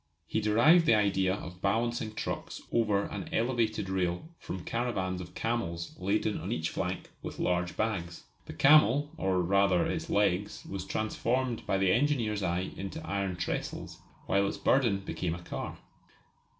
[0.25, 5.93] He derived the idea of balancing trucks over an elevated rail from caravans of camels
[5.99, 8.23] laden on each flank with large bags.
[8.47, 13.99] The camel, or rather its legs, was transformed by the engineer's eye into iron trestles,
[14.25, 15.77] while its burden became a car.